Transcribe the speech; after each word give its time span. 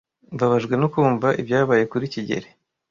Mbabajwe 0.35 0.73
no 0.81 0.87
kumva 0.93 1.27
ibyabaye 1.41 1.83
kuri 1.91 2.05
kigeli. 2.13 2.49